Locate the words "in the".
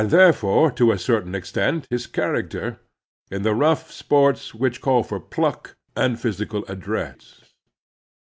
3.29-3.53